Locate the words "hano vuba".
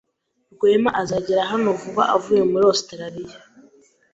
1.51-2.03